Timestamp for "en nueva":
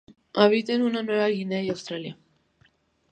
0.73-1.27